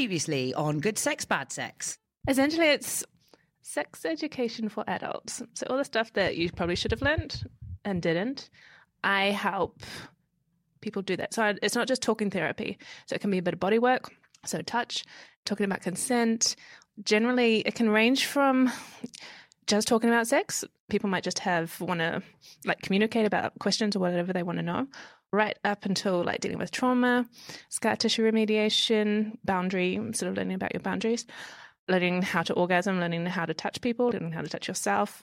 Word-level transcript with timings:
Previously 0.00 0.54
on 0.54 0.78
Good 0.78 0.96
Sex, 0.96 1.26
Bad 1.26 1.52
Sex. 1.52 1.98
Essentially, 2.26 2.68
it's 2.68 3.04
sex 3.60 4.06
education 4.06 4.70
for 4.70 4.82
adults. 4.86 5.42
So, 5.52 5.66
all 5.68 5.76
the 5.76 5.84
stuff 5.84 6.10
that 6.14 6.38
you 6.38 6.50
probably 6.50 6.74
should 6.74 6.92
have 6.92 7.02
learned 7.02 7.44
and 7.84 8.00
didn't, 8.00 8.48
I 9.04 9.24
help 9.24 9.82
people 10.80 11.02
do 11.02 11.18
that. 11.18 11.34
So, 11.34 11.54
it's 11.62 11.74
not 11.74 11.86
just 11.86 12.00
talking 12.00 12.30
therapy. 12.30 12.78
So, 13.04 13.14
it 13.14 13.20
can 13.20 13.30
be 13.30 13.36
a 13.36 13.42
bit 13.42 13.52
of 13.52 13.60
body 13.60 13.78
work, 13.78 14.10
so 14.46 14.62
touch, 14.62 15.04
talking 15.44 15.66
about 15.66 15.82
consent. 15.82 16.56
Generally, 17.04 17.58
it 17.66 17.74
can 17.74 17.90
range 17.90 18.24
from 18.24 18.72
just 19.66 19.86
talking 19.86 20.08
about 20.08 20.26
sex. 20.26 20.64
People 20.88 21.10
might 21.10 21.24
just 21.24 21.40
have 21.40 21.78
want 21.78 22.00
to 22.00 22.22
like 22.64 22.80
communicate 22.80 23.26
about 23.26 23.58
questions 23.58 23.96
or 23.96 23.98
whatever 23.98 24.32
they 24.32 24.44
want 24.44 24.56
to 24.60 24.64
know, 24.64 24.86
right 25.32 25.56
up 25.64 25.84
until 25.84 26.24
like 26.24 26.40
dealing 26.40 26.58
with 26.58 26.70
trauma, 26.70 27.26
scar 27.68 27.96
tissue 27.96 28.22
remediation, 28.22 29.36
boundary, 29.44 29.96
sort 30.12 30.30
of 30.30 30.36
learning 30.36 30.54
about 30.54 30.74
your 30.74 30.80
boundaries, 30.80 31.26
learning 31.88 32.22
how 32.22 32.42
to 32.42 32.52
orgasm, 32.54 33.00
learning 33.00 33.26
how 33.26 33.44
to 33.46 33.54
touch 33.54 33.80
people, 33.80 34.10
learning 34.10 34.32
how 34.32 34.42
to 34.42 34.48
touch 34.48 34.68
yourself. 34.68 35.22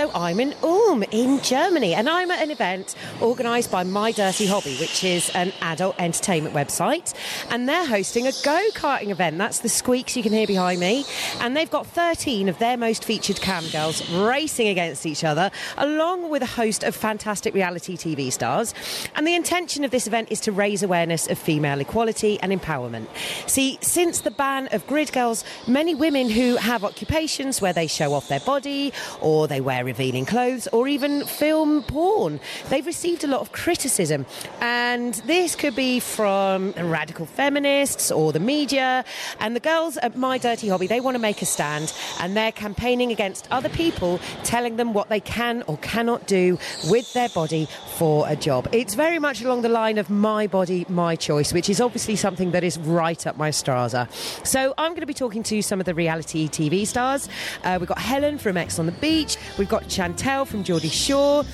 So 0.00 0.10
I'm 0.14 0.40
in 0.40 0.54
Ulm 0.62 1.02
in 1.10 1.42
Germany 1.42 1.92
and 1.92 2.08
I'm 2.08 2.30
at 2.30 2.42
an 2.42 2.50
event 2.50 2.94
organised 3.20 3.70
by 3.70 3.84
My 3.84 4.12
Dirty 4.12 4.46
Hobby, 4.46 4.74
which 4.76 5.04
is 5.04 5.28
an 5.34 5.52
adult 5.60 5.94
entertainment 5.98 6.54
website, 6.54 7.12
and 7.50 7.68
they're 7.68 7.84
hosting 7.84 8.26
a 8.26 8.32
go 8.42 8.68
karting 8.72 9.10
event. 9.10 9.36
That's 9.36 9.58
the 9.58 9.68
squeaks 9.68 10.16
you 10.16 10.22
can 10.22 10.32
hear 10.32 10.46
behind 10.46 10.80
me, 10.80 11.04
and 11.40 11.54
they've 11.54 11.70
got 11.70 11.86
13 11.86 12.48
of 12.48 12.58
their 12.58 12.78
most 12.78 13.04
featured 13.04 13.42
cam 13.42 13.62
girls 13.68 14.08
racing 14.10 14.68
against 14.68 15.04
each 15.04 15.22
other, 15.22 15.50
along 15.76 16.30
with 16.30 16.40
a 16.40 16.46
host 16.46 16.82
of 16.82 16.96
fantastic 16.96 17.52
reality 17.52 17.98
TV 17.98 18.32
stars. 18.32 18.72
And 19.16 19.26
the 19.26 19.34
intention 19.34 19.84
of 19.84 19.90
this 19.90 20.06
event 20.06 20.32
is 20.32 20.40
to 20.42 20.52
raise 20.52 20.82
awareness 20.82 21.28
of 21.28 21.38
female 21.38 21.78
equality 21.78 22.40
and 22.40 22.58
empowerment. 22.58 23.06
See, 23.46 23.76
since 23.82 24.22
the 24.22 24.30
ban 24.30 24.68
of 24.72 24.86
grid 24.86 25.12
girls, 25.12 25.44
many 25.66 25.94
women 25.94 26.30
who 26.30 26.56
have 26.56 26.84
occupations 26.84 27.60
where 27.60 27.74
they 27.74 27.86
show 27.86 28.14
off 28.14 28.28
their 28.28 28.40
body 28.40 28.94
or 29.20 29.46
they 29.46 29.60
wear 29.60 29.89
revealing 29.90 30.24
clothes 30.24 30.68
or 30.68 30.86
even 30.86 31.24
film 31.24 31.82
porn, 31.82 32.38
they've 32.68 32.86
received 32.86 33.24
a 33.24 33.26
lot 33.26 33.40
of 33.40 33.50
criticism. 33.50 34.24
And 34.60 35.14
this 35.26 35.56
could 35.56 35.74
be 35.74 35.98
from 35.98 36.72
radical 36.72 37.26
feminists 37.26 38.12
or 38.12 38.32
the 38.32 38.38
media. 38.38 39.04
And 39.40 39.56
the 39.56 39.60
girls 39.60 39.96
at 39.96 40.16
My 40.16 40.38
Dirty 40.38 40.68
Hobby, 40.68 40.86
they 40.86 41.00
want 41.00 41.16
to 41.16 41.18
make 41.18 41.42
a 41.42 41.46
stand 41.46 41.92
and 42.20 42.36
they're 42.36 42.52
campaigning 42.52 43.10
against 43.10 43.48
other 43.50 43.68
people, 43.68 44.20
telling 44.44 44.76
them 44.76 44.92
what 44.92 45.08
they 45.08 45.20
can 45.20 45.64
or 45.66 45.76
cannot 45.78 46.28
do 46.28 46.56
with 46.88 47.12
their 47.14 47.28
body 47.30 47.66
for 47.96 48.28
a 48.28 48.36
job. 48.36 48.68
It's 48.70 48.94
very 48.94 49.18
much 49.18 49.42
along 49.42 49.62
the 49.62 49.68
line 49.68 49.98
of 49.98 50.08
my 50.08 50.46
body, 50.46 50.86
my 50.88 51.16
choice, 51.16 51.52
which 51.52 51.68
is 51.68 51.80
obviously 51.80 52.14
something 52.14 52.52
that 52.52 52.62
is 52.62 52.78
right 52.78 53.26
up 53.26 53.36
my 53.36 53.50
straza. 53.50 54.08
So 54.46 54.72
I'm 54.78 54.92
going 54.92 55.00
to 55.00 55.06
be 55.06 55.14
talking 55.14 55.42
to 55.44 55.62
some 55.62 55.80
of 55.80 55.86
the 55.86 55.94
reality 55.94 56.48
TV 56.48 56.86
stars. 56.86 57.28
Uh, 57.64 57.76
we've 57.80 57.88
got 57.88 57.98
Helen 57.98 58.38
from 58.38 58.56
Ex 58.56 58.78
on 58.78 58.86
the 58.86 58.92
Beach. 58.92 59.36
We've 59.58 59.68
got 59.68 59.79
Chantelle 59.88 60.44
from 60.44 60.64
Geordie 60.64 60.88
Shore 60.88 61.44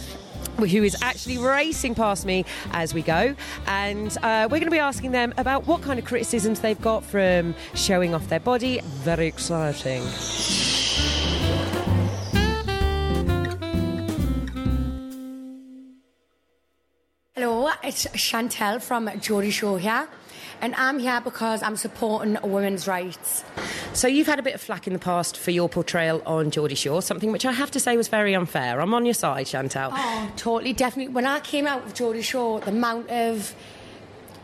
who 0.59 0.83
is 0.83 0.97
actually 1.03 1.39
racing 1.39 1.95
past 1.95 2.25
me 2.25 2.45
as 2.73 2.95
we 2.95 3.03
go. 3.03 3.35
And 3.67 4.17
uh, 4.23 4.49
we're 4.51 4.59
going 4.59 4.65
to 4.65 4.71
be 4.71 4.79
asking 4.79 5.13
them 5.13 5.35
about 5.37 5.67
what 5.67 5.83
kind 5.83 5.99
of 5.99 6.05
criticisms 6.05 6.61
they've 6.61 6.81
got 6.81 7.05
from 7.05 7.55
showing 7.75 8.15
off 8.15 8.29
their 8.29 8.41
body. 8.41 8.81
Very 8.83 9.27
exciting. 9.27 10.03
Hello, 17.35 17.71
it's 17.85 18.07
Chantelle 18.19 18.81
from 18.81 19.11
Geordie 19.21 19.51
Shore 19.51 19.79
here, 19.79 20.09
and 20.63 20.75
I'm 20.77 20.99
here 20.99 21.21
because 21.21 21.63
I'm 21.63 21.77
supporting 21.77 22.39
women's 22.43 22.89
rights. 22.89 23.45
So 23.97 24.09
you've 24.09 24.27
had 24.27 24.39
a 24.39 24.43
bit 24.43 24.55
of 24.55 24.61
flack 24.61 24.87
in 24.87 24.93
the 24.93 24.99
past 24.99 25.39
for 25.39 25.51
your 25.53 25.71
portrayal 25.71 26.21
on 26.27 26.51
Geordie 26.51 26.75
Shore, 26.75 27.01
something 27.01 27.33
which 27.33 27.47
I 27.47 27.53
have 27.53 27.71
to 27.71 27.81
say 27.81 27.97
was 27.97 28.09
very 28.09 28.35
unfair. 28.35 28.79
I'm 28.83 28.93
on 28.93 29.07
your 29.07 29.15
side, 29.15 29.49
Chantelle. 29.49 29.91
Oh, 29.91 30.31
totally, 30.37 30.75
definitely. 30.75 31.15
When 31.15 31.25
I 31.25 31.41
came 31.41 31.67
out 31.67 31.83
of 31.87 31.95
Geordie 31.95 32.21
Shore, 32.21 32.61
the 32.61 32.73
amount 32.73 33.09
of 33.09 33.55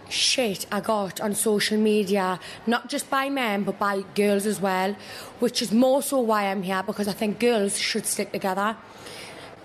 shit 0.08 0.64
I 0.72 0.80
got 0.80 1.20
on 1.20 1.34
social 1.34 1.76
media, 1.76 2.40
not 2.66 2.88
just 2.88 3.10
by 3.10 3.28
men 3.28 3.64
but 3.64 3.78
by 3.78 4.04
girls 4.14 4.46
as 4.46 4.58
well, 4.58 4.96
which 5.38 5.60
is 5.60 5.70
more 5.70 6.00
so 6.02 6.18
why 6.18 6.44
I'm 6.44 6.62
here 6.62 6.82
because 6.82 7.06
I 7.06 7.12
think 7.12 7.38
girls 7.38 7.76
should 7.76 8.06
stick 8.06 8.32
together. 8.32 8.78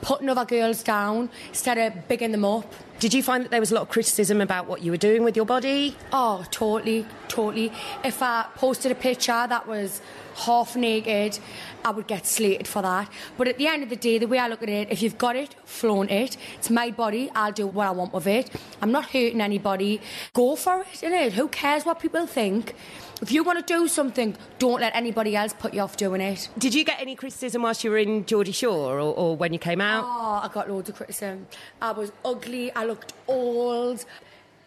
Putting 0.01 0.29
other 0.29 0.45
girls 0.45 0.83
down 0.83 1.29
instead 1.49 1.77
of 1.77 2.07
bigging 2.07 2.31
them 2.31 2.45
up. 2.45 2.71
Did 2.99 3.13
you 3.13 3.21
find 3.21 3.43
that 3.43 3.51
there 3.51 3.59
was 3.59 3.71
a 3.71 3.75
lot 3.75 3.81
of 3.81 3.89
criticism 3.89 4.41
about 4.41 4.67
what 4.67 4.81
you 4.81 4.89
were 4.91 4.97
doing 4.97 5.23
with 5.23 5.35
your 5.35 5.45
body? 5.45 5.95
Oh, 6.11 6.43
totally, 6.49 7.05
totally. 7.27 7.71
If 8.03 8.23
I 8.23 8.47
posted 8.55 8.91
a 8.91 8.95
picture 8.95 9.45
that 9.47 9.67
was 9.67 10.01
half 10.35 10.75
naked, 10.75 11.37
I 11.85 11.91
would 11.91 12.07
get 12.07 12.25
slated 12.25 12.67
for 12.67 12.81
that. 12.81 13.09
But 13.37 13.47
at 13.47 13.57
the 13.57 13.67
end 13.67 13.83
of 13.83 13.89
the 13.89 13.95
day, 13.95 14.17
the 14.17 14.27
way 14.27 14.39
I 14.39 14.47
look 14.47 14.63
at 14.63 14.69
it, 14.69 14.91
if 14.91 15.01
you've 15.01 15.17
got 15.17 15.35
it, 15.35 15.55
flaunt 15.65 16.09
it. 16.09 16.37
It's 16.57 16.69
my 16.69 16.89
body. 16.89 17.29
I'll 17.35 17.51
do 17.51 17.67
what 17.67 17.87
I 17.87 17.91
want 17.91 18.13
with 18.13 18.27
it. 18.27 18.49
I'm 18.81 18.91
not 18.91 19.05
hurting 19.11 19.41
anybody. 19.41 20.01
Go 20.33 20.55
for 20.55 20.81
it, 20.81 21.01
innit? 21.01 21.33
Who 21.33 21.47
cares 21.47 21.85
what 21.85 21.99
people 21.99 22.25
think? 22.25 22.73
If 23.19 23.31
you 23.31 23.43
want 23.43 23.65
to 23.65 23.73
do 23.73 23.87
something, 23.87 24.37
don't 24.59 24.79
let 24.79 24.95
anybody 24.95 25.35
else 25.35 25.51
put 25.51 25.73
you 25.73 25.81
off 25.81 25.97
doing 25.97 26.21
it. 26.21 26.49
Did 26.57 26.75
you 26.75 26.83
get 26.83 27.01
any 27.01 27.15
criticism 27.15 27.63
whilst 27.63 27.83
you 27.83 27.89
were 27.89 27.97
in 27.97 28.25
Geordie 28.25 28.51
Shore 28.51 28.99
or, 28.99 29.13
or 29.15 29.35
when 29.35 29.53
you 29.53 29.59
came 29.59 29.81
out? 29.81 30.03
Oh, 30.05 30.41
I 30.43 30.49
got 30.53 30.69
loads 30.69 30.89
of 30.89 30.95
criticism. 30.95 31.47
I 31.81 31.91
was 31.91 32.11
ugly. 32.23 32.71
I 32.75 32.85
looked 32.85 33.13
old. 33.27 34.05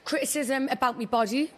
Criticism 0.05 0.69
about 0.69 0.99
my 0.99 1.05
body. 1.05 1.53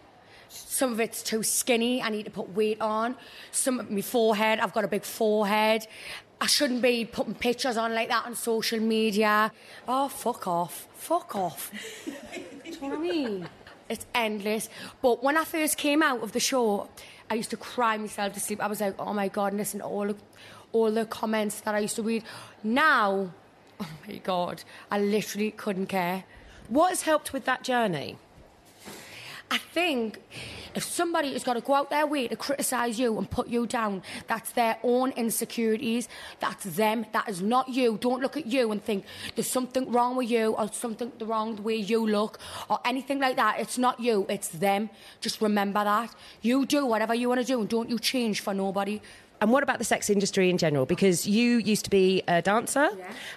Some 0.49 0.91
of 0.91 0.99
it's 0.99 1.23
too 1.23 1.41
skinny. 1.41 1.99
I 1.99 2.09
need 2.09 2.25
to 2.25 2.31
put 2.31 2.53
weight 2.53 2.79
on. 2.79 3.15
Some 3.51 3.79
of 3.79 3.89
my 3.89 4.01
forehead. 4.01 4.59
I've 4.59 4.73
got 4.73 4.83
a 4.83 4.87
big 4.87 5.03
forehead. 5.03 5.87
I 6.39 6.45
shouldn't 6.45 6.83
be 6.83 7.05
putting 7.05 7.33
pictures 7.33 7.75
on 7.75 7.95
like 7.95 8.09
that 8.09 8.27
on 8.27 8.35
social 8.35 8.79
media. 8.79 9.51
Oh, 9.87 10.09
fuck 10.09 10.47
off. 10.47 10.87
Fuck 10.93 11.35
off. 11.35 11.71
Do 12.05 12.11
you 12.69 12.81
know 12.81 12.89
what 12.89 12.99
I 12.99 13.01
mean? 13.01 13.49
It's 13.93 14.05
endless. 14.15 14.69
But 15.01 15.23
when 15.23 15.37
I 15.37 15.43
first 15.43 15.77
came 15.77 16.01
out 16.01 16.21
of 16.23 16.31
the 16.31 16.39
show, 16.39 16.89
I 17.29 17.35
used 17.35 17.51
to 17.51 17.57
cry 17.57 17.95
myself 17.97 18.33
to 18.33 18.39
sleep. 18.39 18.61
I 18.61 18.67
was 18.67 18.81
like, 18.81 18.95
oh 18.99 19.13
my 19.13 19.27
God, 19.27 19.53
listen 19.53 19.79
to 19.79 19.85
all 19.85 20.07
the, 20.07 20.15
all 20.71 20.91
the 20.91 21.05
comments 21.05 21.61
that 21.61 21.75
I 21.75 21.79
used 21.79 21.95
to 21.97 22.03
read. 22.03 22.23
Now, 22.63 23.31
oh 23.79 23.89
my 24.07 24.17
God, 24.17 24.63
I 24.89 24.99
literally 24.99 25.51
couldn't 25.51 25.87
care. 25.87 26.25
What 26.69 26.89
has 26.89 27.03
helped 27.03 27.33
with 27.33 27.45
that 27.45 27.63
journey? 27.63 28.17
I 29.51 29.59
think 29.59 30.19
if 30.75 30.83
somebody 30.83 31.33
has 31.33 31.43
got 31.43 31.53
to 31.53 31.61
go 31.61 31.75
out 31.75 31.89
their 31.89 32.07
way 32.07 32.27
to 32.27 32.35
criticise 32.35 32.99
you 32.99 33.17
and 33.17 33.29
put 33.29 33.47
you 33.47 33.65
down, 33.67 34.01
that's 34.27 34.51
their 34.51 34.77
own 34.83 35.11
insecurities. 35.11 36.07
That's 36.39 36.63
them. 36.63 37.05
That 37.13 37.29
is 37.29 37.41
not 37.41 37.69
you. 37.69 37.97
Don't 37.99 38.21
look 38.21 38.37
at 38.37 38.45
you 38.45 38.71
and 38.71 38.83
think 38.83 39.05
there's 39.35 39.49
something 39.49 39.91
wrong 39.91 40.15
with 40.15 40.29
you 40.29 40.55
or 40.55 40.71
something 40.71 41.11
wrong 41.21 41.55
the 41.55 41.61
way 41.61 41.75
you 41.75 42.05
look 42.05 42.39
or 42.69 42.79
anything 42.85 43.19
like 43.19 43.35
that. 43.35 43.59
It's 43.59 43.77
not 43.77 43.99
you. 43.99 44.25
It's 44.29 44.49
them. 44.49 44.89
Just 45.21 45.41
remember 45.41 45.83
that. 45.83 46.13
You 46.41 46.65
do 46.65 46.85
whatever 46.85 47.13
you 47.13 47.29
want 47.29 47.41
to 47.41 47.47
do 47.47 47.59
and 47.59 47.69
don't 47.69 47.89
you 47.89 47.99
change 47.99 48.41
for 48.41 48.53
nobody. 48.53 49.01
And 49.41 49.51
what 49.51 49.61
about 49.61 49.77
the 49.77 49.83
sex 49.83 50.09
industry 50.09 50.49
in 50.49 50.57
general? 50.57 50.85
Because 50.85 51.27
you 51.27 51.57
used 51.57 51.83
to 51.83 51.89
be 51.89 52.23
a 52.29 52.41
dancer, 52.41 52.87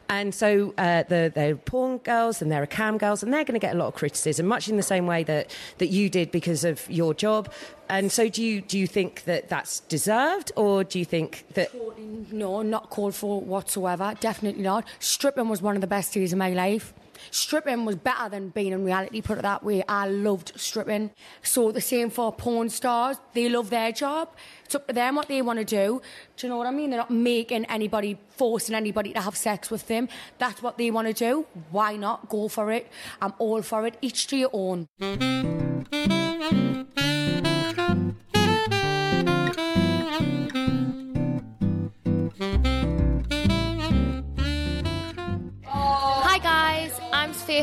and 0.08 0.32
so 0.32 0.72
uh, 0.78 1.02
the, 1.02 1.32
they're 1.34 1.56
porn 1.56 1.98
girls 1.98 2.40
and 2.40 2.50
there 2.52 2.62
are 2.62 2.66
cam 2.66 2.96
girls, 2.96 3.22
and 3.24 3.32
they're 3.32 3.44
going 3.44 3.58
to 3.58 3.66
get 3.66 3.74
a 3.74 3.78
lot 3.78 3.88
of 3.88 3.94
criticism, 3.94 4.46
much 4.46 4.68
in 4.68 4.76
the 4.76 4.84
same 4.84 5.06
way 5.06 5.24
that, 5.24 5.50
that 5.78 5.88
you 5.88 6.08
did 6.08 6.30
because 6.30 6.64
of 6.64 6.88
your 6.88 7.12
job. 7.12 7.52
And 7.88 8.10
so, 8.12 8.28
do 8.28 8.42
you 8.42 8.60
do 8.60 8.78
you 8.78 8.86
think 8.86 9.24
that 9.24 9.48
that's 9.48 9.80
deserved, 9.80 10.52
or 10.54 10.84
do 10.84 10.98
you 10.98 11.04
think 11.04 11.44
that 11.54 11.70
No, 12.32 12.62
not 12.62 12.90
called 12.90 13.14
for 13.14 13.40
whatsoever. 13.40 14.14
Definitely 14.20 14.62
not. 14.62 14.84
Stripping 15.00 15.48
was 15.48 15.62
one 15.62 15.76
of 15.76 15.80
the 15.80 15.86
best 15.86 16.12
days 16.14 16.32
of 16.32 16.38
my 16.38 16.50
life. 16.50 16.92
Stripping 17.30 17.84
was 17.84 17.96
better 17.96 18.28
than 18.28 18.50
being 18.50 18.72
in 18.72 18.84
reality, 18.84 19.20
put 19.20 19.38
it 19.38 19.42
that 19.42 19.62
way. 19.62 19.84
I 19.88 20.08
loved 20.08 20.52
stripping. 20.56 21.10
So 21.42 21.72
the 21.72 21.80
same 21.80 22.10
for 22.10 22.32
porn 22.32 22.68
stars. 22.70 23.16
They 23.34 23.48
love 23.48 23.70
their 23.70 23.92
job. 23.92 24.34
It's 24.64 24.74
up 24.74 24.86
to 24.88 24.92
them 24.92 25.16
what 25.16 25.28
they 25.28 25.42
want 25.42 25.58
to 25.58 25.64
do. 25.64 26.00
Do 26.36 26.46
you 26.46 26.50
know 26.50 26.58
what 26.58 26.66
I 26.66 26.70
mean? 26.70 26.90
They're 26.90 26.98
not 26.98 27.10
making 27.10 27.64
anybody, 27.66 28.18
forcing 28.30 28.74
anybody 28.74 29.12
to 29.12 29.20
have 29.20 29.36
sex 29.36 29.70
with 29.70 29.86
them. 29.86 30.08
That's 30.38 30.62
what 30.62 30.78
they 30.78 30.90
want 30.90 31.08
to 31.08 31.14
do. 31.14 31.46
Why 31.70 31.96
not? 31.96 32.28
Go 32.28 32.48
for 32.48 32.72
it. 32.72 32.90
I'm 33.20 33.32
all 33.38 33.62
for 33.62 33.86
it. 33.86 33.96
Each 34.00 34.26
to 34.28 34.36
your 34.36 34.50
own. 34.52 34.88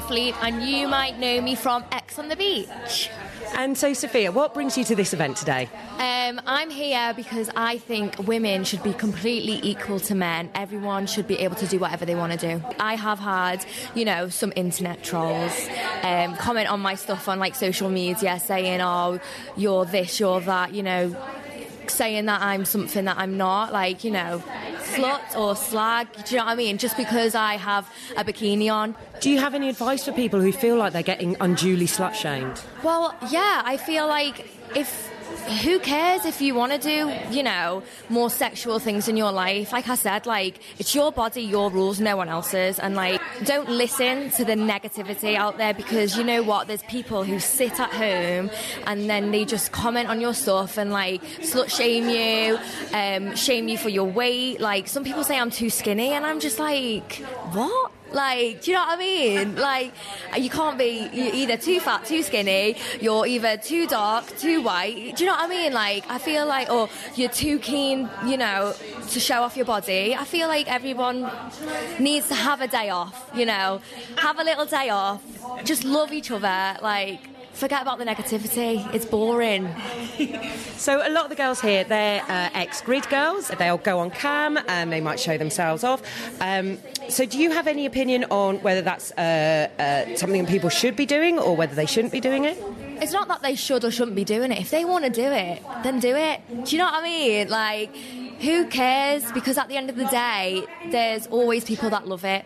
Fleet, 0.02 0.36
and 0.42 0.64
you 0.64 0.88
might 0.88 1.20
know 1.20 1.42
me 1.42 1.56
from 1.56 1.84
Ex 1.92 2.20
on 2.20 2.30
the 2.30 2.36
Beach. 2.36 3.10
And 3.56 3.78
so, 3.78 3.94
Sophia, 3.94 4.32
what 4.32 4.54
brings 4.54 4.78
you 4.78 4.84
to 4.86 4.96
this 4.96 5.14
event 5.14 5.38
today? 5.38 5.70
Um, 6.00 6.42
I'm 6.48 6.72
here 6.72 7.14
because 7.16 7.52
I 7.56 7.78
think 7.78 8.18
women 8.20 8.64
should 8.64 8.82
be 8.82 8.94
completely 8.94 9.60
equal 9.62 10.00
to 10.02 10.16
men. 10.16 10.50
Everyone 10.56 11.06
should 11.06 11.28
be 11.28 11.38
able 11.40 11.56
to 11.58 11.68
do 11.68 11.78
whatever 11.78 12.06
they 12.06 12.16
want 12.16 12.40
to 12.40 12.58
do. 12.58 12.64
I 12.80 12.96
have 12.96 13.20
had, 13.20 13.64
you 13.94 14.06
know, 14.06 14.30
some 14.30 14.52
internet 14.56 15.04
trolls 15.04 15.68
um, 16.02 16.36
comment 16.38 16.70
on 16.70 16.80
my 16.80 16.96
stuff 16.96 17.30
on 17.30 17.38
like 17.38 17.54
social 17.54 17.90
media 17.90 18.40
saying, 18.40 18.82
oh, 18.82 19.20
you're 19.56 19.86
this, 19.86 20.20
you're 20.20 20.42
that, 20.42 20.74
you 20.74 20.82
know, 20.82 21.16
saying 21.90 22.26
that 22.26 22.42
I'm 22.42 22.66
something 22.66 23.06
that 23.06 23.18
I'm 23.18 23.38
not, 23.38 23.72
like, 23.72 24.04
you 24.04 24.12
know, 24.12 24.44
slut 24.96 25.36
or 25.38 25.56
slag, 25.56 26.08
do 26.26 26.36
you 26.36 26.40
know 26.40 26.46
what 26.46 26.52
I 26.52 26.56
mean? 26.56 26.78
Just 26.78 26.98
because 26.98 27.36
I 27.36 27.56
have 27.56 27.90
a 28.18 28.24
bikini 28.24 28.72
on. 28.72 28.96
Do 29.22 29.30
you 29.30 29.40
have 29.40 29.54
any 29.54 29.70
advice 29.70 30.06
for 30.06 30.12
people 30.12 30.42
who 30.42 30.52
feel 30.52 30.76
like 30.76 30.94
they're 30.94 31.04
getting 31.04 31.36
unduly 31.40 31.86
slut 31.88 32.14
shamed? 32.14 32.62
Well, 32.84 33.16
yeah, 33.30 33.62
I 33.66 33.78
feel 33.78 34.08
like 34.08 34.48
if 34.76 35.13
who 35.64 35.80
cares 35.80 36.26
if 36.26 36.42
you 36.42 36.56
want 36.56 36.72
to 36.74 36.78
do, 36.78 37.14
you 37.34 37.44
know, 37.44 37.84
more 38.10 38.30
sexual 38.30 38.80
things 38.80 39.08
in 39.08 39.18
your 39.18 39.32
life? 39.32 39.72
Like 39.72 39.88
I 39.88 39.96
said, 39.96 40.26
like 40.26 40.60
it's 40.80 40.94
your 40.94 41.12
body, 41.12 41.42
your 41.42 41.70
rules, 41.72 42.00
no 42.00 42.18
one 42.18 42.30
else's, 42.30 42.80
and 42.80 42.96
like 42.96 43.22
don't 43.46 43.70
listen 43.70 44.30
to 44.32 44.46
the 44.46 44.54
negativity 44.54 45.36
out 45.36 45.58
there 45.58 45.74
because 45.74 46.18
you 46.18 46.24
know 46.24 46.44
what? 46.44 46.68
There's 46.68 46.84
people 46.84 47.24
who 47.24 47.40
sit 47.40 47.80
at 47.80 47.92
home 47.92 48.50
and 48.86 49.10
then 49.10 49.32
they 49.32 49.46
just 49.46 49.72
comment 49.72 50.10
on 50.10 50.20
your 50.20 50.34
stuff 50.34 50.78
and 50.78 50.92
like 50.92 51.22
slut 51.40 51.70
shame 51.70 52.10
you, 52.10 52.60
um, 52.94 53.36
shame 53.36 53.68
you 53.68 53.78
for 53.78 53.90
your 53.90 54.06
weight. 54.06 54.60
Like 54.60 54.88
some 54.88 55.04
people 55.04 55.24
say 55.24 55.40
I'm 55.40 55.52
too 55.52 55.70
skinny, 55.70 56.12
and 56.12 56.26
I'm 56.26 56.40
just 56.40 56.60
like, 56.60 57.16
what? 57.54 57.93
Like, 58.14 58.62
do 58.62 58.72
you 58.72 58.78
know 58.78 58.84
what 58.84 58.98
I 58.98 58.98
mean? 58.98 59.56
Like, 59.56 59.92
you 60.38 60.50
can't 60.50 60.78
be 60.78 61.10
either 61.14 61.58
too 61.58 61.80
fat, 61.80 62.06
too 62.06 62.22
skinny, 62.22 62.78
you're 63.02 63.26
either 63.26 63.58
too 63.58 63.88
dark, 63.88 64.28
too 64.38 64.62
white. 64.62 65.16
Do 65.16 65.24
you 65.24 65.30
know 65.30 65.36
what 65.36 65.46
I 65.46 65.48
mean? 65.48 65.74
Like, 65.74 66.06
I 66.10 66.20
feel 66.20 66.46
like, 66.46 66.70
or 66.70 66.90
you're 67.16 67.30
too 67.30 67.60
keen, 67.60 68.10
you 68.26 68.38
know, 68.38 68.74
to 69.10 69.20
show 69.20 69.42
off 69.42 69.58
your 69.58 69.66
body. 69.66 70.16
I 70.16 70.26
feel 70.26 70.48
like 70.48 70.72
everyone 70.72 71.30
needs 72.00 72.28
to 72.28 72.36
have 72.36 72.62
a 72.62 72.68
day 72.68 72.90
off, 72.90 73.30
you 73.34 73.46
know, 73.46 73.82
have 74.18 74.40
a 74.40 74.44
little 74.44 74.66
day 74.66 74.90
off, 74.90 75.24
just 75.64 75.84
love 75.84 76.14
each 76.14 76.30
other, 76.30 76.78
like, 76.82 77.20
forget 77.54 77.82
about 77.82 77.98
the 78.00 78.06
negativity. 78.06 78.94
It's 78.94 79.06
boring. 79.06 79.70
So 80.78 81.06
a 81.06 81.10
lot 81.10 81.24
of 81.24 81.30
the 81.30 81.36
girls 81.36 81.62
here, 81.62 81.84
they're 81.84 82.22
uh, 82.24 82.50
ex-grid 82.54 83.08
girls. 83.10 83.48
They'll 83.48 83.78
go 83.78 84.00
on 84.00 84.12
cam 84.12 84.60
and 84.68 84.92
they 84.92 85.02
might 85.02 85.20
show 85.20 85.38
themselves 85.38 85.84
off. 85.84 86.02
Um, 86.42 86.78
so 87.10 87.26
do 87.26 87.38
you 87.38 87.52
have 87.52 87.68
any 87.68 87.86
opinion 87.86 88.26
on 88.26 88.58
whether 88.58 88.82
that's 88.82 89.12
uh, 89.14 89.70
uh, 89.80 90.16
something 90.16 90.46
people 90.46 90.70
should 90.70 90.96
be 90.96 91.06
doing 91.06 91.40
or 91.40 91.56
whether 91.56 91.76
they 91.76 91.86
shouldn't 91.86 92.14
be 92.14 92.20
doing 92.20 92.46
it? 92.46 92.62
It's 93.02 93.14
not 93.14 93.28
that 93.28 93.42
they 93.42 93.56
should 93.56 93.84
or 93.84 93.92
shouldn't 93.92 94.16
be 94.16 94.24
doing 94.24 94.52
it. 94.52 94.60
If 94.60 94.70
they 94.70 94.86
want 94.86 95.06
to 95.06 95.10
do 95.10 95.26
it, 95.26 95.62
then 95.84 96.00
do 96.00 96.16
it. 96.16 96.42
Do 96.66 96.72
you 96.76 96.78
know 96.78 96.86
what 96.86 96.96
I 96.96 97.04
mean? 97.04 97.50
Like, 97.50 97.96
who 98.40 98.66
cares? 98.68 99.30
Because 99.32 99.58
at 99.58 99.68
the 99.68 99.78
end 99.78 99.90
of 99.90 99.96
the 99.96 100.06
day, 100.06 100.66
there's 100.90 101.28
always 101.28 101.64
people 101.66 101.90
that 101.90 102.08
love 102.08 102.26
it. 102.26 102.46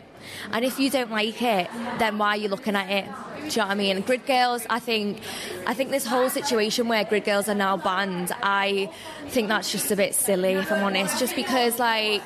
And 0.52 0.66
if 0.66 0.80
you 0.80 0.90
don't 0.90 1.12
like 1.12 1.42
it, 1.42 1.70
then 2.00 2.18
why 2.18 2.30
are 2.30 2.38
you 2.38 2.48
looking 2.50 2.76
at 2.76 2.90
it? 2.90 3.06
Do 3.06 3.46
you 3.46 3.58
know 3.58 3.68
what 3.68 3.72
I 3.72 3.76
mean? 3.76 4.02
Grid 4.02 4.26
girls, 4.26 4.66
I 4.70 4.80
think, 4.80 5.20
I 5.66 5.74
think 5.74 5.92
this 5.92 6.06
whole 6.06 6.30
situation 6.30 6.88
where 6.88 7.04
grid 7.06 7.24
girls 7.24 7.48
are 7.48 7.56
now 7.56 7.78
banned, 7.78 8.32
I 8.44 8.92
think 9.30 9.48
that's 9.48 9.72
just 9.72 9.90
a 9.92 9.96
bit 9.96 10.16
silly, 10.16 10.54
if 10.54 10.72
I'm 10.72 10.84
honest. 10.84 11.20
Just 11.20 11.36
because, 11.36 11.80
like, 11.80 12.24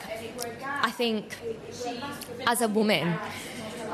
I 0.66 0.90
think 0.92 1.36
as 2.48 2.62
a 2.62 2.68
woman, 2.68 3.14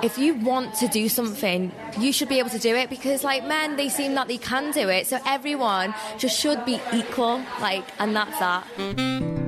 if 0.03 0.17
you 0.17 0.35
want 0.35 0.75
to 0.75 0.87
do 0.87 1.09
something, 1.09 1.71
you 1.99 2.13
should 2.13 2.29
be 2.29 2.39
able 2.39 2.51
to 2.51 2.59
do 2.59 2.75
it 2.75 2.89
because, 2.89 3.23
like, 3.23 3.45
men, 3.45 3.75
they 3.75 3.89
seem 3.89 4.13
that 4.15 4.27
they 4.27 4.37
can 4.37 4.71
do 4.71 4.87
it. 4.89 5.07
So 5.07 5.19
everyone 5.25 5.95
just 6.17 6.39
should 6.39 6.63
be 6.65 6.79
equal, 6.93 7.43
like, 7.59 7.85
and 7.99 8.15
that's 8.15 8.39
that. 8.39 9.46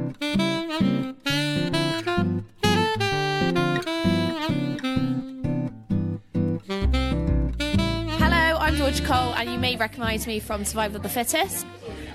And 9.39 9.49
you 9.49 9.57
may 9.57 9.77
recognise 9.77 10.27
me 10.27 10.37
from 10.41 10.65
Survival 10.65 10.97
of 10.97 11.03
the 11.03 11.07
Fittest. 11.07 11.65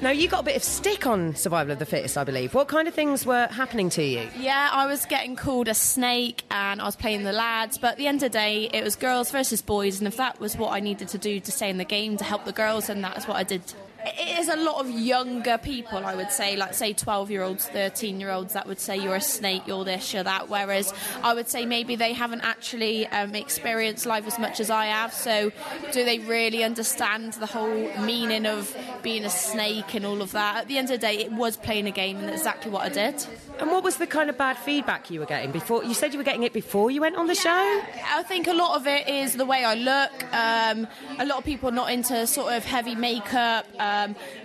Now, 0.02 0.10
you 0.10 0.28
got 0.28 0.40
a 0.40 0.44
bit 0.44 0.56
of 0.56 0.62
stick 0.62 1.06
on 1.06 1.34
Survival 1.34 1.72
of 1.72 1.78
the 1.78 1.86
Fittest, 1.86 2.18
I 2.18 2.24
believe. 2.24 2.52
What 2.52 2.68
kind 2.68 2.86
of 2.86 2.92
things 2.92 3.24
were 3.24 3.46
happening 3.46 3.88
to 3.90 4.02
you? 4.02 4.28
Yeah, 4.38 4.68
I 4.70 4.84
was 4.84 5.06
getting 5.06 5.34
called 5.34 5.68
a 5.68 5.74
snake, 5.74 6.42
and 6.50 6.82
I 6.82 6.84
was 6.84 6.96
playing 6.96 7.24
the 7.24 7.32
lads, 7.32 7.78
but 7.78 7.92
at 7.92 7.96
the 7.96 8.08
end 8.08 8.16
of 8.16 8.30
the 8.30 8.38
day, 8.38 8.68
it 8.74 8.84
was 8.84 8.94
girls 8.94 9.30
versus 9.30 9.62
boys, 9.62 10.00
and 10.00 10.06
if 10.06 10.18
that 10.18 10.38
was 10.38 10.58
what 10.58 10.72
I 10.72 10.80
needed 10.80 11.08
to 11.08 11.18
do 11.18 11.40
to 11.40 11.50
stay 11.50 11.70
in 11.70 11.78
the 11.78 11.84
game 11.86 12.18
to 12.18 12.24
help 12.24 12.44
the 12.44 12.52
girls, 12.52 12.88
then 12.88 13.00
that's 13.00 13.26
what 13.26 13.38
I 13.38 13.42
did. 13.42 13.62
It 14.06 14.38
is 14.38 14.48
a 14.48 14.56
lot 14.56 14.80
of 14.80 14.90
younger 14.90 15.58
people, 15.58 15.98
I 15.98 16.14
would 16.14 16.30
say, 16.30 16.56
like 16.56 16.74
say 16.74 16.92
12 16.92 17.30
year 17.30 17.42
olds, 17.42 17.66
13 17.66 18.20
year 18.20 18.30
olds, 18.30 18.52
that 18.52 18.66
would 18.66 18.80
say 18.80 18.96
you're 18.96 19.14
a 19.14 19.20
snake, 19.20 19.62
you're 19.66 19.84
this, 19.84 20.12
you're 20.12 20.22
that. 20.22 20.48
Whereas 20.48 20.92
I 21.22 21.34
would 21.34 21.48
say 21.48 21.64
maybe 21.64 21.96
they 21.96 22.12
haven't 22.12 22.42
actually 22.42 23.06
um, 23.06 23.34
experienced 23.34 24.06
life 24.06 24.26
as 24.26 24.38
much 24.38 24.60
as 24.60 24.70
I 24.70 24.86
have. 24.86 25.12
So 25.12 25.52
do 25.92 26.04
they 26.04 26.18
really 26.18 26.64
understand 26.64 27.34
the 27.34 27.46
whole 27.46 27.90
meaning 28.04 28.46
of 28.46 28.76
being 29.02 29.24
a 29.24 29.30
snake 29.30 29.94
and 29.94 30.04
all 30.04 30.20
of 30.20 30.32
that? 30.32 30.56
At 30.56 30.68
the 30.68 30.78
end 30.78 30.90
of 30.90 31.00
the 31.00 31.06
day, 31.06 31.18
it 31.18 31.32
was 31.32 31.56
playing 31.56 31.86
a 31.86 31.90
game, 31.90 32.18
and 32.18 32.28
that's 32.28 32.38
exactly 32.38 32.70
what 32.70 32.82
I 32.82 32.88
did. 32.90 33.26
And 33.58 33.70
what 33.70 33.84
was 33.84 33.96
the 33.96 34.06
kind 34.06 34.28
of 34.28 34.36
bad 34.36 34.58
feedback 34.58 35.10
you 35.10 35.20
were 35.20 35.26
getting 35.26 35.52
before? 35.52 35.84
You 35.84 35.94
said 35.94 36.12
you 36.12 36.18
were 36.18 36.24
getting 36.24 36.42
it 36.42 36.52
before 36.52 36.90
you 36.90 37.00
went 37.00 37.16
on 37.16 37.26
the 37.26 37.34
show? 37.34 37.50
I 37.50 38.22
think 38.26 38.48
a 38.48 38.52
lot 38.52 38.76
of 38.76 38.86
it 38.86 39.08
is 39.08 39.34
the 39.34 39.46
way 39.46 39.64
I 39.64 39.74
look. 39.74 40.34
Um, 40.34 40.88
a 41.18 41.24
lot 41.24 41.38
of 41.38 41.44
people 41.44 41.68
are 41.68 41.72
not 41.72 41.90
into 41.90 42.26
sort 42.26 42.52
of 42.52 42.64
heavy 42.64 42.94
makeup, 42.94 43.66
um, 43.78 43.93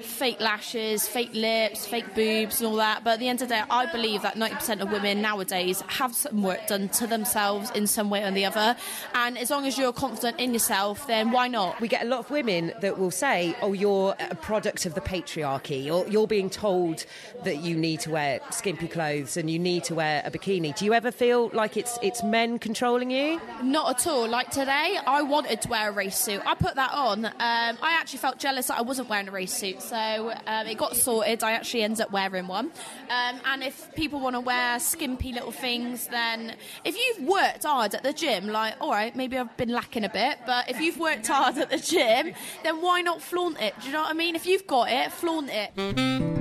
fake 0.02 0.40
lashes, 0.40 1.08
fake 1.08 1.34
lips, 1.34 1.86
fake 1.86 2.14
boobs, 2.16 2.60
and 2.60 2.68
all 2.68 2.76
that. 2.78 3.04
But 3.04 3.12
at 3.12 3.20
the 3.20 3.28
end 3.28 3.42
of 3.42 3.50
the 3.50 3.56
day, 3.56 3.64
I 3.70 3.86
believe 3.92 4.22
that 4.22 4.36
90% 4.36 4.82
of 4.82 4.92
women 4.92 5.22
nowadays 5.22 5.82
have 5.88 6.16
some 6.16 6.42
work 6.42 6.68
done 6.68 6.90
to 6.90 7.08
themselves 7.08 7.72
in 7.72 7.88
some 7.88 8.10
way 8.10 8.24
or 8.24 8.32
the 8.32 8.46
other. 8.46 8.76
And 9.14 9.38
as 9.38 9.50
long 9.50 9.66
as 9.66 9.78
you're 9.78 9.94
confident 9.94 10.40
in 10.40 10.54
yourself, 10.54 11.08
then 11.08 11.32
why 11.32 11.48
not? 11.48 11.80
We 11.80 11.88
get 11.88 12.04
a 12.06 12.10
lot 12.10 12.20
of 12.20 12.30
women 12.30 12.74
that 12.82 12.98
will 13.00 13.12
say, 13.12 13.56
oh, 13.62 13.74
you're 13.74 14.16
a 14.20 14.36
product 14.36 14.86
of 14.86 14.94
the 14.94 15.02
patriarchy, 15.02 15.92
or 15.94 16.08
you're 16.10 16.28
being 16.28 16.50
told 16.50 17.06
that 17.44 17.58
you 17.58 17.76
need 17.76 18.00
to 18.02 18.12
wear 18.12 18.40
skimpy 18.52 18.88
clothes 18.88 19.38
and 19.38 19.50
you 19.50 19.60
need 19.60 19.84
to 19.86 19.96
wear 19.96 20.22
a 20.26 20.32
bikini. 20.32 20.76
Do 20.76 20.86
you 20.86 20.94
ever 20.94 21.12
feel 21.12 21.50
like 21.54 21.78
it's, 21.78 21.98
it's 22.02 22.24
men 22.24 22.60
controlling 22.60 23.12
you? 23.12 23.42
Not 23.64 23.90
at 23.90 24.08
all. 24.08 24.28
Like 24.28 24.52
today, 24.52 24.98
I 25.06 25.22
wanted 25.22 25.62
to 25.62 25.70
wear 25.70 25.90
a 25.90 25.92
race 25.92 26.18
suit. 26.18 26.42
I 26.46 26.56
put 26.56 26.76
that 26.76 26.92
on. 26.94 27.26
Um, 27.26 27.32
I 27.40 27.98
actually 28.00 28.20
felt 28.20 28.38
jealous 28.40 28.68
that 28.68 28.78
I 28.78 28.82
wasn't 28.82 29.10
wearing 29.10 29.28
a 29.28 29.32
race 29.32 29.39
suit, 29.46 29.82
so 29.82 30.34
um, 30.48 30.68
it 30.68 30.78
got 30.78 30.96
sorted. 30.96 31.44
I 31.44 31.52
actually 31.54 31.84
ended 31.84 32.02
up 32.02 32.12
wearing 32.12 32.48
one. 32.48 32.72
Um, 33.10 33.40
and 33.46 33.64
if 33.64 33.94
people 33.96 34.20
want 34.20 34.36
to 34.36 34.40
wear 34.40 34.80
skimpy 34.80 35.34
little 35.34 35.52
things, 35.52 36.08
then 36.08 36.56
if 36.84 36.96
you've 36.98 37.28
worked 37.28 37.64
hard 37.64 37.96
at 37.96 38.04
the 38.04 38.14
gym, 38.14 38.48
like, 38.48 38.76
all 38.82 38.92
right, 38.92 39.16
maybe 39.16 39.38
I've 39.38 39.56
been 39.58 39.70
lacking 39.70 40.04
a 40.04 40.10
bit, 40.10 40.40
but 40.46 40.70
if 40.70 40.80
you've 40.80 41.00
worked 41.00 41.28
hard 41.28 41.58
at 41.58 41.70
the 41.70 41.78
gym, 41.78 42.34
then 42.64 42.82
why 42.82 43.02
not 43.02 43.22
flaunt 43.22 43.60
it? 43.62 43.74
Do 43.82 43.88
you 43.88 43.94
know 43.94 44.02
what 44.02 44.12
I 44.12 44.14
mean? 44.14 44.36
If 44.36 44.46
you've 44.46 44.68
got 44.68 44.92
it, 44.92 45.12
flaunt 45.12 45.50
it. 45.52 46.39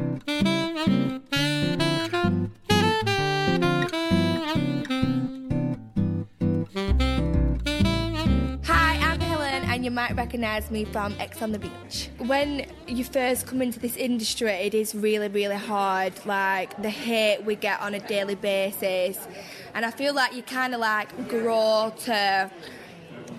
You 9.89 9.95
might 9.95 10.15
recognise 10.17 10.71
me 10.71 10.85
from 10.85 11.15
Ex 11.19 11.41
on 11.41 11.53
the 11.53 11.59
Beach. 11.59 12.11
When 12.19 12.67
you 12.87 13.05
first 13.05 13.47
come 13.47 13.63
into 13.63 13.81
this 13.81 13.97
industry, 13.97 14.51
it 14.51 14.75
is 14.75 14.95
really, 14.95 15.29
really 15.29 15.57
hard. 15.57 16.13
Like 16.27 16.83
the 16.83 16.91
hate 16.91 17.43
we 17.47 17.57
get 17.57 17.81
on 17.81 17.95
a 17.95 18.01
daily 18.01 18.35
basis, 18.35 19.27
and 19.73 19.87
I 19.87 19.91
feel 19.91 20.13
like 20.13 20.35
you 20.35 20.43
kind 20.43 20.75
of 20.75 20.81
like 20.81 21.31
grow 21.31 21.95
to 22.01 22.51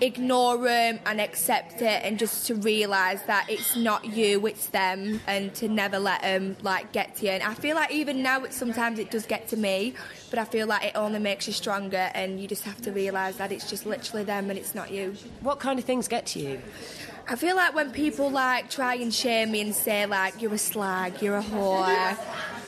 ignore 0.00 0.58
them 0.58 0.98
and 1.06 1.20
accept 1.20 1.82
it, 1.82 2.02
and 2.04 2.18
just 2.18 2.46
to 2.46 2.54
realise 2.54 3.22
that 3.22 3.46
it's 3.48 3.76
not 3.76 4.04
you, 4.04 4.46
it's 4.46 4.68
them, 4.68 5.20
and 5.26 5.54
to 5.54 5.68
never 5.68 5.98
let 5.98 6.22
them 6.22 6.56
like 6.62 6.92
get 6.92 7.16
to 7.16 7.26
you. 7.26 7.32
And 7.32 7.42
I 7.42 7.54
feel 7.54 7.76
like 7.76 7.90
even 7.92 8.22
now, 8.22 8.44
it, 8.44 8.52
sometimes 8.52 8.98
it 8.98 9.10
does 9.10 9.26
get 9.26 9.48
to 9.48 9.56
me, 9.56 9.94
but 10.30 10.38
I 10.38 10.44
feel 10.44 10.66
like 10.66 10.84
it 10.84 10.92
only 10.94 11.18
makes 11.18 11.46
you 11.46 11.52
stronger, 11.52 12.10
and 12.14 12.40
you 12.40 12.48
just 12.48 12.64
have 12.64 12.80
to 12.82 12.92
realise 12.92 13.36
that 13.36 13.52
it's 13.52 13.68
just 13.68 13.86
literally 13.86 14.24
them 14.24 14.50
and 14.50 14.58
it's 14.58 14.74
not 14.74 14.90
you. 14.90 15.14
What 15.40 15.60
kind 15.60 15.78
of 15.78 15.84
things 15.84 16.08
get 16.08 16.26
to 16.26 16.40
you? 16.40 16.60
I 17.28 17.36
feel 17.36 17.54
like 17.54 17.74
when 17.74 17.92
people 17.92 18.28
like 18.30 18.70
try 18.70 18.94
and 18.94 19.14
shame 19.14 19.52
me 19.52 19.60
and 19.60 19.74
say 19.74 20.04
like 20.06 20.42
you're 20.42 20.54
a 20.54 20.58
slag, 20.58 21.22
you're 21.22 21.36
a 21.36 21.42
whore, 21.42 22.16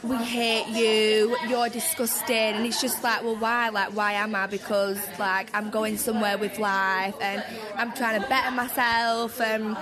we 0.02 0.16
hate 0.16 0.66
you, 0.68 1.36
you're 1.48 1.68
disgusting, 1.68 2.36
and 2.36 2.66
it's 2.66 2.80
just 2.80 3.04
like, 3.04 3.22
well, 3.22 3.36
why? 3.36 3.68
Like, 3.68 3.94
why 3.96 4.14
am 4.14 4.34
I? 4.34 4.46
Because 4.46 4.98
like 5.18 5.48
I'm 5.54 5.70
going 5.70 5.96
somewhere 5.96 6.36
with 6.38 6.58
life, 6.58 7.14
and 7.20 7.44
I'm 7.76 7.92
trying 7.92 8.20
to 8.20 8.28
better 8.28 8.50
myself, 8.50 9.40
and 9.40 9.76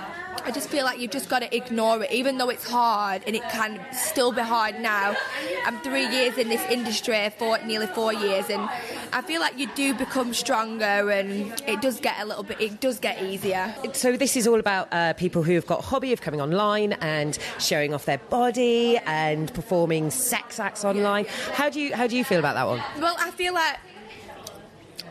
I 0.45 0.51
just 0.51 0.69
feel 0.69 0.85
like 0.85 0.99
you've 0.99 1.11
just 1.11 1.29
got 1.29 1.39
to 1.39 1.55
ignore 1.55 2.03
it, 2.03 2.11
even 2.11 2.37
though 2.37 2.49
it's 2.49 2.69
hard, 2.69 3.23
and 3.25 3.35
it 3.35 3.43
can 3.49 3.79
still 3.93 4.31
be 4.31 4.41
hard 4.41 4.79
now. 4.79 5.15
I'm 5.65 5.79
three 5.81 6.07
years 6.07 6.37
in 6.37 6.49
this 6.49 6.63
industry, 6.69 7.31
for 7.37 7.57
nearly 7.65 7.87
four 7.87 8.13
years, 8.13 8.49
and 8.49 8.69
I 9.13 9.21
feel 9.21 9.41
like 9.41 9.57
you 9.57 9.67
do 9.75 9.93
become 9.93 10.33
stronger, 10.33 11.09
and 11.11 11.53
it 11.67 11.81
does 11.81 11.99
get 11.99 12.19
a 12.19 12.25
little 12.25 12.43
bit. 12.43 12.61
It 12.61 12.79
does 12.79 12.99
get 12.99 13.21
easier. 13.21 13.73
So 13.93 14.15
this 14.15 14.37
is 14.37 14.47
all 14.47 14.59
about 14.59 14.87
uh, 14.91 15.13
people 15.13 15.43
who 15.43 15.53
have 15.53 15.65
got 15.65 15.79
a 15.79 15.83
hobby 15.83 16.13
of 16.13 16.21
coming 16.21 16.39
online 16.39 16.93
and 16.93 17.37
showing 17.59 17.93
off 17.93 18.05
their 18.05 18.19
body 18.29 18.97
and 19.05 19.53
performing 19.53 20.11
sex 20.11 20.59
acts 20.59 20.85
online. 20.85 21.25
How 21.53 21.69
do 21.69 21.79
you 21.79 21.95
how 21.95 22.07
do 22.07 22.15
you 22.15 22.23
feel 22.23 22.39
about 22.39 22.55
that 22.55 22.67
one? 22.67 22.81
Well, 22.99 23.15
I 23.19 23.31
feel 23.31 23.53
like 23.53 23.77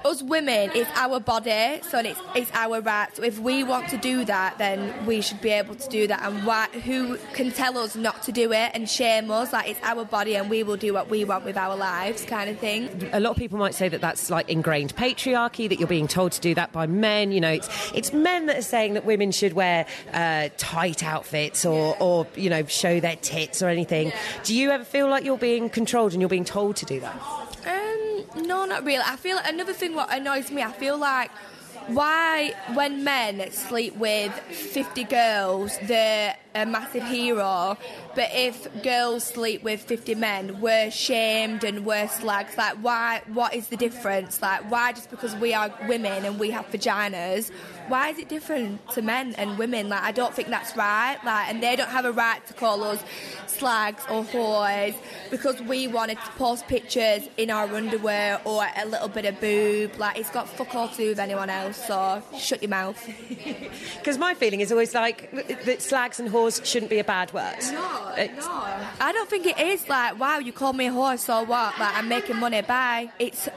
us 0.04 0.22
women, 0.22 0.70
it's 0.74 0.90
our 0.94 1.20
body, 1.20 1.80
so 1.82 1.98
it's 1.98 2.20
it's 2.34 2.50
our 2.54 2.80
right. 2.80 3.14
So 3.14 3.22
if 3.22 3.38
we 3.38 3.64
want 3.64 3.88
to 3.88 3.96
do 3.96 4.24
that, 4.24 4.58
then 4.58 5.06
we 5.06 5.20
should 5.20 5.40
be 5.40 5.50
able 5.50 5.74
to 5.74 5.88
do 5.88 6.06
that. 6.06 6.22
And 6.22 6.46
why, 6.46 6.66
who 6.68 7.16
can 7.34 7.50
tell 7.50 7.78
us 7.78 7.96
not 7.96 8.22
to 8.24 8.32
do 8.32 8.52
it 8.52 8.70
and 8.74 8.88
shame 8.88 9.30
us? 9.30 9.52
Like 9.52 9.68
it's 9.68 9.80
our 9.82 10.04
body, 10.04 10.36
and 10.36 10.48
we 10.50 10.62
will 10.62 10.76
do 10.76 10.92
what 10.92 11.10
we 11.10 11.24
want 11.24 11.44
with 11.44 11.56
our 11.56 11.76
lives, 11.76 12.24
kind 12.24 12.50
of 12.50 12.58
thing. 12.58 13.10
A 13.12 13.20
lot 13.20 13.30
of 13.30 13.36
people 13.36 13.58
might 13.58 13.74
say 13.74 13.88
that 13.88 14.00
that's 14.00 14.30
like 14.30 14.48
ingrained 14.48 14.94
patriarchy 14.96 15.68
that 15.68 15.78
you're 15.78 15.88
being 15.88 16.08
told 16.08 16.32
to 16.32 16.40
do 16.40 16.54
that 16.54 16.72
by 16.72 16.86
men. 16.86 17.32
You 17.32 17.40
know, 17.40 17.52
it's 17.52 17.68
it's 17.92 18.12
men 18.12 18.46
that 18.46 18.58
are 18.58 18.62
saying 18.62 18.94
that 18.94 19.04
women 19.04 19.32
should 19.32 19.52
wear 19.52 19.86
uh, 20.12 20.48
tight 20.56 21.02
outfits 21.04 21.64
or 21.64 21.96
or 22.00 22.26
you 22.36 22.50
know 22.50 22.64
show 22.66 23.00
their 23.00 23.16
tits 23.16 23.62
or 23.62 23.68
anything. 23.68 24.12
Do 24.44 24.54
you 24.54 24.70
ever 24.70 24.84
feel 24.84 25.08
like 25.08 25.24
you're 25.24 25.38
being 25.38 25.70
controlled 25.70 26.12
and 26.12 26.20
you're 26.20 26.28
being 26.28 26.44
told 26.44 26.76
to 26.76 26.86
do 26.86 27.00
that? 27.00 27.49
No, 28.36 28.64
not 28.64 28.84
really. 28.84 29.02
I 29.04 29.16
feel 29.16 29.38
another 29.44 29.72
thing 29.72 29.94
what 29.94 30.12
annoys 30.12 30.50
me. 30.50 30.62
I 30.62 30.72
feel 30.72 30.96
like 30.96 31.30
why 31.88 32.52
when 32.74 33.02
men 33.02 33.50
sleep 33.50 33.96
with 33.96 34.32
50 34.32 35.04
girls 35.04 35.78
they're 35.84 36.36
a 36.54 36.66
massive 36.66 37.04
hero. 37.04 37.76
But 38.14 38.30
if 38.32 38.82
girls 38.82 39.24
sleep 39.24 39.62
with 39.62 39.80
50 39.80 40.14
men 40.14 40.60
we're 40.60 40.90
shamed 40.90 41.64
and 41.64 41.84
we're 41.84 42.08
slags. 42.08 42.56
Like 42.56 42.76
why 42.76 43.22
what 43.32 43.54
is 43.54 43.68
the 43.68 43.76
difference? 43.76 44.42
Like 44.42 44.70
why 44.70 44.92
just 44.92 45.10
because 45.10 45.34
we 45.36 45.54
are 45.54 45.72
women 45.88 46.24
and 46.24 46.38
we 46.38 46.50
have 46.50 46.66
vaginas 46.70 47.50
why 47.88 48.10
is 48.10 48.18
it 48.18 48.28
different 48.28 48.88
to 48.90 49.02
men 49.02 49.34
and 49.36 49.58
women? 49.58 49.88
Like 49.88 50.02
i 50.02 50.12
don't 50.12 50.34
think 50.34 50.48
that's 50.48 50.76
right. 50.76 51.18
Like 51.24 51.48
and 51.48 51.62
they 51.62 51.76
don't 51.76 51.90
have 51.90 52.04
a 52.04 52.12
right 52.12 52.44
to 52.46 52.54
call 52.54 52.84
us 52.84 53.02
slags 53.46 54.04
or 54.08 54.24
whores 54.24 54.94
because 55.30 55.60
we 55.62 55.88
wanted 55.88 56.18
to 56.18 56.30
post 56.32 56.66
pictures 56.68 57.28
in 57.36 57.50
our 57.50 57.66
underwear 57.74 58.40
or 58.44 58.64
a 58.76 58.86
little 58.86 59.08
bit 59.08 59.24
of 59.24 59.40
boob. 59.40 59.98
Like 59.98 60.18
it's 60.18 60.30
got 60.30 60.48
fuck 60.48 60.74
all 60.74 60.88
to 60.88 60.96
do 60.96 61.08
with 61.10 61.18
anyone 61.18 61.50
else 61.50 61.84
so 61.86 62.22
shut 62.38 62.62
your 62.62 62.70
mouth. 62.70 63.00
Because 63.98 64.18
my 64.18 64.34
feeling 64.34 64.60
is 64.60 64.72
always 64.72 64.94
like 64.94 65.30
that 65.64 65.82
slags 65.82 66.20
and 66.20 66.30
whores 66.30 66.39
shouldn't 66.48 66.90
be 66.90 66.98
a 66.98 67.04
bad 67.04 67.32
word. 67.32 67.56
No, 67.72 68.12
It's- 68.16 68.46
no. 68.46 68.64
I 69.00 69.12
don't 69.12 69.28
think 69.28 69.46
it 69.46 69.58
is 69.58 69.88
like, 69.88 70.18
wow, 70.18 70.38
you 70.38 70.52
call 70.52 70.72
me 70.72 70.86
a 70.86 70.90
whore, 70.90 71.18
so 71.18 71.42
what? 71.42 71.78
Like, 71.78 71.94
I'm 71.96 72.08
making 72.08 72.36
money, 72.36 72.62
bye. 72.62 73.10
It's 73.18 73.48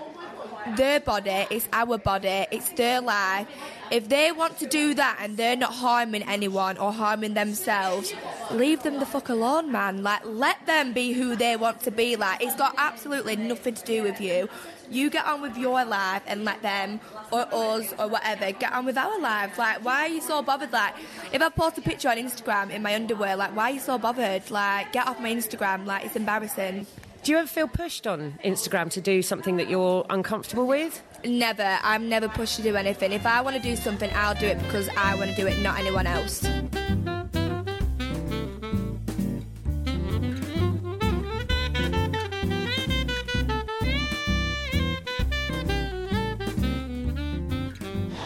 their 0.76 1.00
body, 1.00 1.46
it's 1.50 1.68
our 1.74 1.98
body, 1.98 2.46
it's 2.52 2.70
their 2.70 3.02
life. 3.02 3.48
If 3.92 4.10
they 4.10 4.32
want 4.32 4.58
to 4.60 4.68
do 4.68 4.94
that 4.96 5.20
and 5.22 5.38
they're 5.38 5.56
not 5.56 5.74
harming 5.74 6.24
anyone 6.24 6.78
or 6.78 6.92
harming 6.92 7.36
themselves, 7.36 8.14
leave 8.52 8.82
them 8.82 9.00
the 9.00 9.06
fuck 9.06 9.30
alone, 9.30 9.72
man. 9.72 10.04
Like, 10.04 10.26
let 10.26 10.66
them 10.66 10.94
be 10.94 11.14
who 11.14 11.36
they 11.36 11.56
want 11.56 11.82
to 11.82 11.92
be. 11.92 12.16
Like, 12.16 12.42
it's 12.42 12.56
got 12.56 12.74
absolutely 12.78 13.36
nothing 13.36 13.76
to 13.76 13.86
do 13.86 14.04
with 14.04 14.20
you. 14.20 14.50
You 14.90 15.10
get 15.10 15.26
on 15.26 15.42
with 15.42 15.58
your 15.58 15.86
life 15.86 16.24
and 16.28 16.44
let 16.44 16.62
them 16.62 17.00
or 17.32 17.48
us 17.52 17.94
or 18.00 18.08
whatever 18.08 18.52
get 18.52 18.74
on 18.74 18.86
with 18.86 18.98
our 18.98 19.20
lives. 19.20 19.58
Like, 19.58 19.84
why 19.84 20.06
are 20.06 20.10
you 20.10 20.22
so 20.22 20.42
bothered? 20.42 20.72
Like, 20.72 20.96
if 21.32 21.42
I 21.42 21.50
post 21.50 21.78
a 21.78 21.82
picture 21.82 22.10
on 22.10 22.18
Instagram 22.18 22.70
in 22.70 22.82
my 22.82 22.96
underwear, 22.96 23.36
like, 23.36 23.56
why 23.56 23.72
are 23.72 23.74
you 23.74 23.80
so 23.80 23.98
bothered? 23.98 24.50
Like, 24.50 24.92
get 24.92 25.08
off 25.08 25.20
my 25.20 25.32
Instagram. 25.34 25.86
Like, 25.86 26.06
it's 26.06 26.16
embarrassing. 26.16 26.88
Do 27.24 27.32
you 27.32 27.38
ever 27.38 27.48
feel 27.48 27.70
pushed 27.70 28.06
on 28.06 28.38
Instagram 28.44 28.90
to 28.92 29.00
do 29.00 29.22
something 29.22 29.56
that 29.56 29.70
you're 29.70 30.06
uncomfortable 30.10 30.68
with? 30.68 31.02
Never. 31.24 31.80
I'm 31.82 32.10
never 32.10 32.28
pushed 32.28 32.58
to 32.58 32.62
do 32.62 32.76
anything. 32.76 33.14
If 33.14 33.26
I 33.26 33.40
want 33.40 33.56
to 33.56 33.62
do 33.62 33.78
something, 33.78 34.12
I'll 34.14 34.36
do 34.36 34.46
it 34.46 34.60
because 34.60 34.90
I 34.98 35.16
want 35.16 35.30
to 35.30 35.36
do 35.38 35.48
it, 35.48 35.58
not 35.60 35.80
anyone 35.80 36.06
else. 36.06 36.46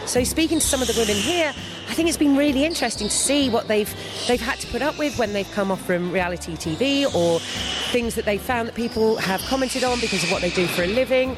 So 0.06 0.24
speaking 0.24 0.58
to 0.58 0.66
some 0.66 0.82
of 0.82 0.88
the 0.88 0.94
women 0.98 1.14
here, 1.14 1.54
think 1.98 2.08
it's 2.08 2.16
been 2.16 2.36
really 2.36 2.64
interesting 2.64 3.08
to 3.08 3.12
see 3.12 3.50
what 3.50 3.66
they've 3.66 3.92
they've 4.28 4.40
had 4.40 4.56
to 4.60 4.68
put 4.68 4.82
up 4.82 4.96
with 5.00 5.18
when 5.18 5.32
they've 5.32 5.50
come 5.50 5.72
off 5.72 5.84
from 5.84 6.12
reality 6.12 6.52
TV 6.52 7.12
or 7.12 7.40
things 7.90 8.14
that 8.14 8.24
they 8.24 8.38
found 8.38 8.68
that 8.68 8.76
people 8.76 9.16
have 9.16 9.40
commented 9.48 9.82
on 9.82 9.98
because 9.98 10.22
of 10.22 10.30
what 10.30 10.40
they 10.40 10.50
do 10.50 10.68
for 10.68 10.84
a 10.84 10.86
living. 10.86 11.36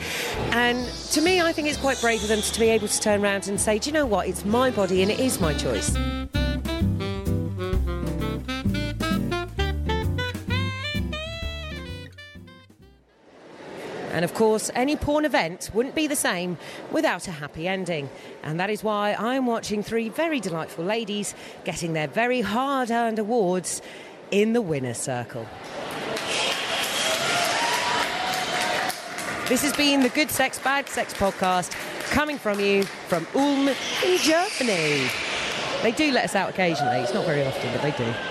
And 0.50 0.86
to 1.12 1.22
me, 1.22 1.40
I 1.40 1.54
think 1.54 1.66
it's 1.66 1.78
quite 1.78 1.98
brave 2.02 2.22
of 2.22 2.28
them 2.28 2.42
to 2.42 2.60
be 2.60 2.68
able 2.68 2.88
to 2.88 3.00
turn 3.00 3.24
around 3.24 3.48
and 3.48 3.58
say, 3.58 3.78
"Do 3.78 3.88
you 3.88 3.94
know 3.94 4.04
what? 4.04 4.28
It's 4.28 4.44
my 4.44 4.70
body 4.70 5.00
and 5.00 5.10
it 5.10 5.18
is 5.18 5.40
my 5.40 5.54
choice." 5.54 5.96
And 14.20 14.24
of 14.26 14.34
course, 14.34 14.70
any 14.74 14.96
porn 14.96 15.24
event 15.24 15.70
wouldn't 15.72 15.94
be 15.94 16.06
the 16.06 16.14
same 16.14 16.58
without 16.90 17.26
a 17.26 17.30
happy 17.30 17.66
ending. 17.66 18.10
And 18.42 18.60
that 18.60 18.68
is 18.68 18.84
why 18.84 19.14
I'm 19.14 19.46
watching 19.46 19.82
three 19.82 20.10
very 20.10 20.40
delightful 20.40 20.84
ladies 20.84 21.34
getting 21.64 21.94
their 21.94 22.06
very 22.06 22.42
hard 22.42 22.90
earned 22.90 23.18
awards 23.18 23.80
in 24.30 24.52
the 24.52 24.60
winner's 24.60 24.98
circle. 24.98 25.46
This 29.48 29.62
has 29.62 29.72
been 29.74 30.02
the 30.02 30.10
Good 30.10 30.30
Sex, 30.30 30.58
Bad 30.58 30.86
Sex 30.90 31.14
podcast 31.14 31.70
coming 32.10 32.36
from 32.36 32.60
you 32.60 32.82
from 32.82 33.26
Ulm 33.34 33.68
in 33.68 34.18
Germany. 34.18 35.08
They 35.80 35.92
do 35.96 36.12
let 36.12 36.26
us 36.26 36.34
out 36.34 36.50
occasionally, 36.50 36.98
it's 36.98 37.14
not 37.14 37.24
very 37.24 37.42
often, 37.42 37.72
but 37.72 37.80
they 37.80 37.92
do. 37.92 38.29